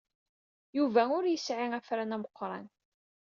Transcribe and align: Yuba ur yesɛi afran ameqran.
Yuba 0.77 1.01
ur 1.17 1.23
yesɛi 1.27 1.65
afran 1.77 2.15
ameqran. 2.15 2.65